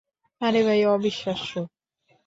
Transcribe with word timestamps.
আরে 0.41 0.61
ভাই 0.63 0.81
অবিশ্বাস্য। 0.87 1.51